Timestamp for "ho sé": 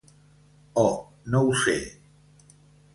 1.51-1.79